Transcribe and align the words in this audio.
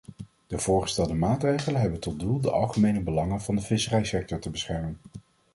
De 0.47 0.57
voorgestelde 0.59 1.13
maatregelen 1.13 1.81
hebben 1.81 1.99
tot 1.99 2.19
doel 2.19 2.39
de 2.41 2.51
algemene 2.51 2.99
belangen 3.01 3.41
van 3.41 3.55
de 3.55 3.61
visserijsector 3.61 4.39
te 4.39 4.49
beschermen. 4.49 4.97